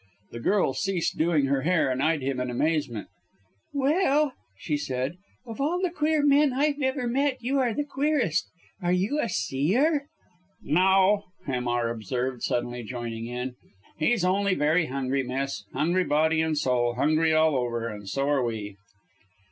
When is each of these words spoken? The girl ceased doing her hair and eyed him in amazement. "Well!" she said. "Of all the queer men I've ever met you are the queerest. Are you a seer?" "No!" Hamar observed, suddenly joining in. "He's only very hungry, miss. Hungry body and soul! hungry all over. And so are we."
The 0.31 0.39
girl 0.39 0.73
ceased 0.73 1.19
doing 1.19 1.45
her 1.45 1.61
hair 1.61 1.91
and 1.91 2.01
eyed 2.01 2.23
him 2.23 2.39
in 2.39 2.49
amazement. 2.49 3.07
"Well!" 3.71 4.33
she 4.57 4.75
said. 4.75 5.17
"Of 5.45 5.61
all 5.61 5.79
the 5.79 5.91
queer 5.91 6.25
men 6.25 6.53
I've 6.53 6.81
ever 6.81 7.05
met 7.05 7.37
you 7.43 7.59
are 7.59 7.71
the 7.71 7.83
queerest. 7.83 8.49
Are 8.81 8.91
you 8.91 9.19
a 9.21 9.29
seer?" 9.29 10.07
"No!" 10.63 11.25
Hamar 11.45 11.91
observed, 11.91 12.41
suddenly 12.41 12.81
joining 12.81 13.27
in. 13.27 13.53
"He's 13.99 14.25
only 14.25 14.55
very 14.55 14.87
hungry, 14.87 15.21
miss. 15.21 15.65
Hungry 15.71 16.05
body 16.05 16.41
and 16.41 16.57
soul! 16.57 16.95
hungry 16.95 17.31
all 17.31 17.55
over. 17.55 17.87
And 17.87 18.09
so 18.09 18.27
are 18.27 18.43
we." 18.43 18.77